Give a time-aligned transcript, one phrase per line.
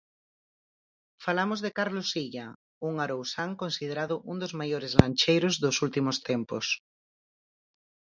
[1.25, 2.47] Falamos de Carlos Silla,
[2.89, 6.65] un arousán considerado un dos maiores lancheiros dos últimos tempos.